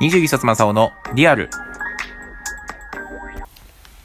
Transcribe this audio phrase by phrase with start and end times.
[0.00, 1.50] 21冊正雄のリアル。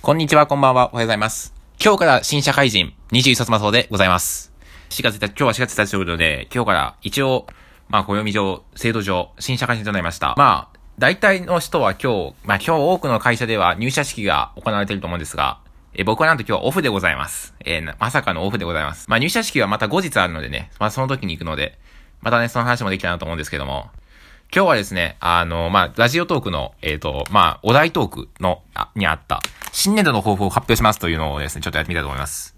[0.01, 1.54] こんにちは、こんばんは、おはようございます。
[1.79, 4.51] 今日から新社会人、21冊正雄でございます。
[4.90, 7.45] 4月1日、今日は4月1日ということで、今日から一応、
[7.90, 10.34] まあ、暦上、制度上、新社会人となりました。
[10.36, 15.60] まあ、大体の人は今日、まあ今日多くの会社では入社式が行われていると思うんですが、
[15.94, 17.54] え僕はなんと今日はオフでございます。
[17.64, 19.07] えー、まさかのオフでございます。
[19.12, 21.78] まあ入社式はまた後日あるのでね、まあその時に行くので、
[22.21, 23.91] またね、その話もできたなと思うんですけども、
[24.55, 29.41] 今日はですね、あの、まあ、ラジオトークの、えっ、ー、と、まあ、お題トークの、あにあった、
[29.71, 32.55] 新年度の抱負を発表しますというのをですね、ちょっとやってみたいと思います。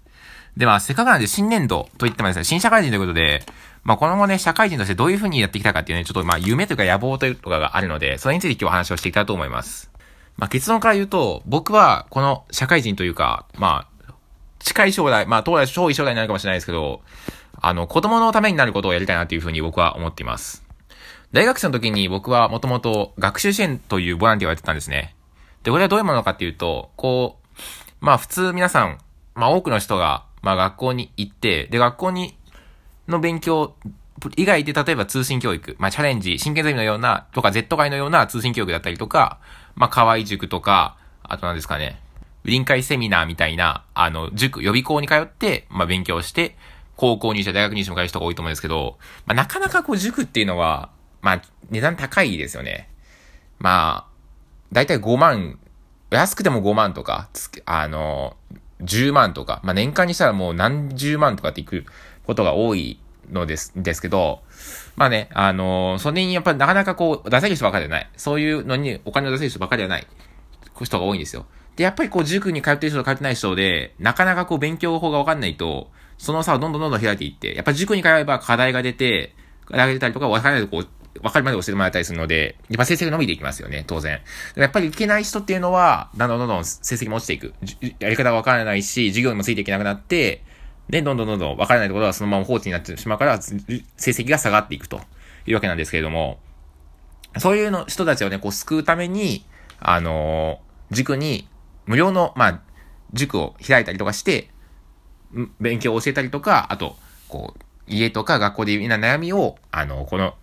[0.58, 3.46] で、まあ、せっかくなんで新年度といってもですね、新社会人ということで、
[3.82, 9.90] まあ、この後ね、社会人としてどういう風にやってきたかっていうね、ちょっとまあ、夢というか野望というかがあるので、それについて今日お話をしていきたいと思います。
[10.36, 14.12] まあ、結論から言うと、僕は、この社会人というか、まあ、
[14.58, 17.00] 近い将来、まあ、当来、超い将来になるかもしれないですけど、
[17.58, 20.65] あの、子供のためになることをやりたいなというふうに僕は思っています。
[21.36, 25.14] 大学生の時に僕はもともと学習支援というボランティアをやってたんですね。
[25.64, 27.56] で、これはどういうものかっていうと、こう、
[28.00, 28.98] まあ普通皆さん、
[29.34, 32.38] まあ多くの人が、まあ学校に行って、で、学校に、
[33.06, 33.74] の勉強
[34.36, 39.38] 以外で例えば通信教育、まあチャレンジ、真剣ゼミのような、とか Z 会のような通信教育だったりとか、
[39.74, 42.00] まあ河合塾とか、あと何ですかね、
[42.44, 46.56] 臨海セミナーみたいな、あの、塾、予備校に通って、まあ勉強して、
[46.96, 50.95] 高校入社、大学入社も通う人が多いと思うんですけど、まあなかなかこう塾っていうのは、
[51.26, 52.88] まあ、値段高いですよね。
[53.58, 54.12] まあ、
[54.70, 55.58] だいたい5万、
[56.10, 57.28] 安くても5万とか、
[57.64, 58.36] あの、
[58.80, 61.84] 10万とか、まあ年間にしたらもう何十万とかっていく
[62.28, 63.00] ことが多い
[63.32, 64.42] のです、ですけど、
[64.94, 68.10] まあね、あのそれにやっぱりなかなかこう、出せる人ばかりじゃない。
[68.16, 70.06] そういうのにお金を出せる人ばかりじゃない。
[70.80, 71.46] 人が多いんですよ。
[71.74, 79.34] で、やっぱりこう、塾に通ってる人と通ってない人で、なかなかこう、勉強法がわかんないと、その差をどんどんどんどん開いていって、やっぱ塾に通えば課題が出て、
[79.66, 80.88] 課題が出たりとか、わからないとこう、
[81.22, 84.20] わかるまで教えてもらったりするので、やっぱ成績が伸びていきますよね、当然。
[84.54, 87.54] やっぱりいけない人っていうのは、どんどんどんどん成績も落ちていく。
[87.98, 90.42] やり方がわからないし、授業にもついていけなくなって、
[90.88, 93.54] で、どんどんどんどんわからないところはそのまま放置になってしまうから、成
[93.96, 95.00] 績が下がっていくと
[95.46, 96.38] いうわけなんですけれども、
[97.38, 99.44] そういうの人たちをね、こう救うために、
[99.78, 101.48] あのー、塾に
[101.86, 102.60] 無料の、まあ、
[103.12, 104.50] 塾を開いたりとかして、
[105.60, 106.96] 勉強を教えたりとか、あと、
[107.28, 110.34] こう、家とか学校でみんな悩みを、あの、この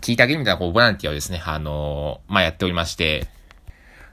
[0.00, 3.28] 聞いてあげるみたいなこうボランティアをですね、あの、まあ、やっておりまして、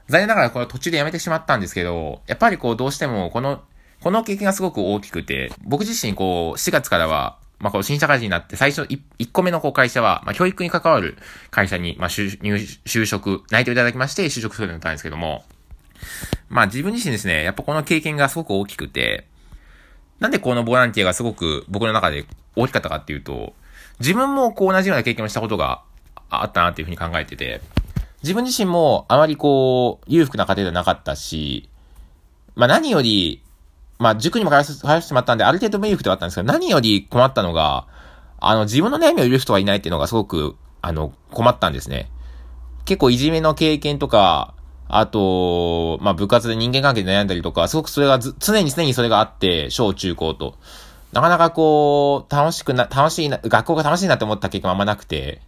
[0.08, 3.62] 残念ながらこれ途中でやめてしまったんですけど、やっぱりこうどうしてもこの、
[4.00, 11.16] この経験がすごく大きくて、僕自身こう4月からは、まあ、こう新社会人になって最初 1, 1個目のこう会社は、まあ、教育に関わる
[11.50, 12.38] 会社に、まあ、就、
[12.84, 15.44] 就職、内定いただきまして就職するようになったんですけども、
[16.48, 19.26] まあ自分自身ですね、やっぱこの経験がすごく大きくて、
[20.18, 22.26] なんでこのボランティアがすごく僕の中で
[22.56, 23.54] 大きかったかっていうと、
[24.00, 25.82] 自分もこう同じような経験をしたことが
[26.30, 27.60] あったなっていうふうに考えてて、
[28.22, 31.68] 自分自身もあまりこう、裕福な家庭ではなかったし、
[32.54, 33.42] まあ何より、
[33.98, 37.86] まあ塾にも通わせてしまったんで、ある程度裕福ではあったんですけど、何より困ったのが、
[38.38, 42.10] あの、自分の悩みを許す人がいないっていうのがすごく、あの、困ったんですね。
[42.84, 44.54] 結構いじめの経験とか、
[44.88, 50.56] あと、まあ部活で人間関係で悩んだりとか、すごくそれが常に常にそれがあって、小中高と。
[51.12, 55.42] なかなかこう、楽しくな、楽しいな、学校が楽しいなって思った経験もあんまなくて、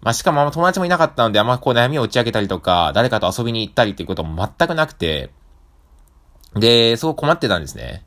[0.00, 5.30] まあ、しかもあんま友達もいなかったので、あんまこう悩みを打ち明けたりとか、誰かと遊びに行ったりっていうことも全くなくて、
[6.54, 8.04] で、すごく困ってたんですね。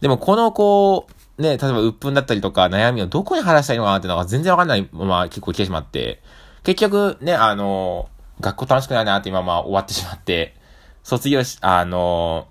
[0.00, 1.06] でもこのこ
[1.38, 6.22] う、ね、例えば鬱憤だったりとか悩みをどこに話したいいのかなっていうのが全然わかんないまま結構来てしまって、
[6.62, 8.08] 結局ね、あの、
[8.40, 10.56] 学校楽しくないなって今まあ終わってしまって、
[11.02, 12.48] 卒業し、あの、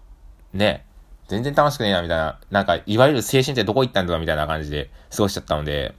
[0.53, 0.85] ね、
[1.29, 2.39] 全然楽しくねえな、みたいな。
[2.49, 5.93] なんか、いわゆる青春ってどこ行ったんだろうみたいな感じで過ごしちゃったので、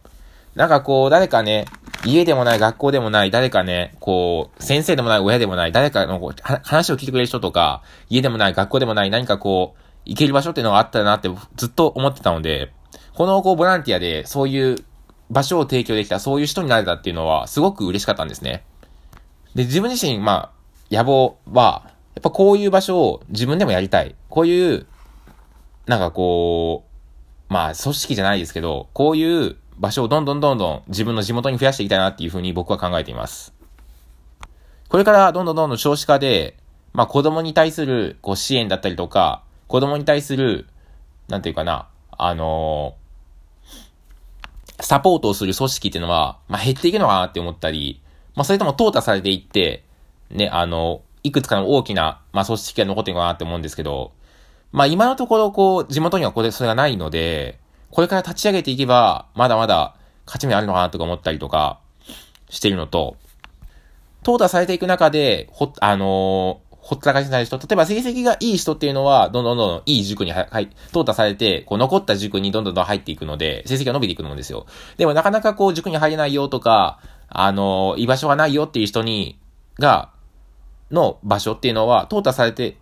[0.56, 1.66] なんかこう、誰かね、
[2.04, 6.20] 家でもない、学校でもない、誰かね、こう、先生でもない、親でもない、誰かの
[6.64, 12.72] 話を聞いてくれる人とか、家でもない、学校でもない、何かこう、行ける場所っていうのがあったらなってずっと思ってたので、
[13.14, 14.76] このこう、ボランティアでそういう
[15.30, 18.64] 場所を提供できた、そういう人になれたっていうのは、すごく嬉しかったんですね。
[19.54, 20.50] で、自分自身、ま
[20.90, 21.84] あ、野望は、
[22.16, 24.16] やっぱこういう場所を自分でもやりたい。
[24.28, 24.86] こういう
[25.86, 26.84] なんかこ
[27.48, 33.54] う、まあ組織じゃないですけど、こういう場所をどんどんどんどん自分の地元に増やしていきたいなっていうふうに僕は考えています。
[34.88, 36.56] これからどんどんどんどん少子化で、
[36.92, 40.66] まあ子供に対するこう支援だったりとか、子供に対する、
[41.28, 48.00] なんていうかな、あのー、サポートをする組織っていうのは、まあ減っていくのかなって思ったり、
[48.34, 49.84] まあそれとも淘汰されていって、
[50.30, 54.12] ね、あの、いくつかの大きな、まあ組織が残っていくかなって思うんですけど、
[54.72, 57.58] まあ今のところこう、地元にはこれ、それがないので、
[57.90, 59.96] これから立ち上げていけば、まだまだ
[60.26, 61.80] 勝ち目あるのかなとか思ったりとか
[62.48, 63.16] しているのと、
[64.22, 74.66] 淘汰されていく中で、ほ、あのー、ほったらかしなる人、例えば成績がいい人っていうのは、どんどんどんどんいい塾には、はい、淘汰されて、こう残った塾にどんどんどん入っていくので、成績が伸びていくのですよ。
[74.96, 79.38] でもなかなかこう塾に入れないよとか、あのー、居場所がないよっていう人に、
[79.78, 80.10] が、
[80.90, 82.76] の場所っていうのは、淘汰されて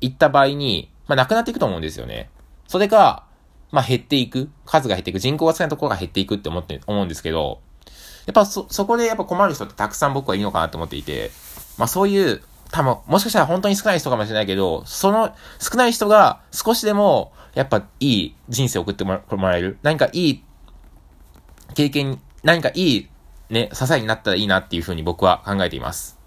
[0.00, 2.30] いった場合に、まあ、なくなっていくと思うんですよね。
[2.66, 3.24] それが、
[3.70, 4.50] まあ、減っていく。
[4.64, 5.18] 数が減っていく。
[5.18, 7.60] 人口が少ないところが減っていくって思って、思うんですけど、
[8.26, 11.30] やっぱそ、そこでやっぱ困る人ってたくさん僕はいいのかなと思っていて、
[11.78, 19.78] まあそういう、多分、もしかしたら本当に少ない人かもしれないけど、その少ない人が少しでも、やっぱいい人生を送ってもらえる。
[19.82, 20.44] 何かいい
[21.74, 23.08] 経験、何かいい
[23.50, 26.17] ね、支えになったらいいなっていうふうに僕は考えています。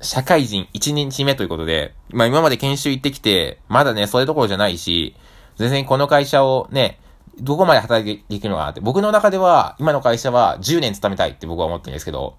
[0.00, 5.16] 社会人1日目ということで、まあ今まで研修行ってきて、まだね、それどころじゃないし、
[5.56, 7.00] 全然この会社をね、
[7.40, 8.80] どこまで働きできるのかなって。
[8.80, 12.36] 僕の中では、今の会社は10年勤めたいって僕は思ってるんですけど、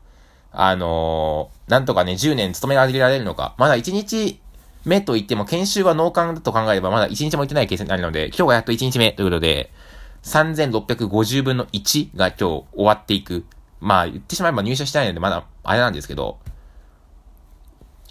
[0.52, 3.56] あのー、なんとかね、10年勤められるのか。
[3.58, 4.40] まだ1日
[4.86, 9.72] 目と言っても、研修は農幹だと考えれば、まだ1日も行ってないケースになるので、今日がやっと1日目ということで、
[10.24, 13.46] 3650分の1が今日終わっていく。
[13.80, 16.40] まあ、言ってしまえば入社してないので、まだ、あれなんですけど、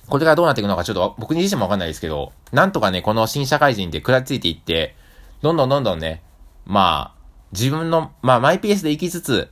[0.09, 4.95] これからどうなっていくのかちょっと僕自身もわかんないですけど、なんとかね、この新社会人で食らいついていって、
[5.43, 6.23] どんどんどんどんね、
[6.65, 7.19] まあ、
[7.53, 9.51] 自分の、まあ、マイペースで生きつつ、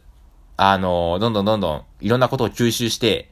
[0.56, 3.31] あの、どんどんどんどん、いろんなことを吸収して、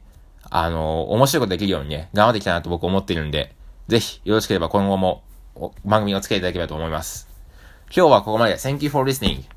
[0.49, 3.55] あの、面白いことできるようにね、頑張っていきたいなと僕思ってるんで、
[3.87, 5.23] ぜひ、よろしければ今後も、
[5.83, 7.27] 番組をつけていただければと思います。
[7.95, 8.55] 今日はここまで。
[8.55, 9.54] Thank you for listening.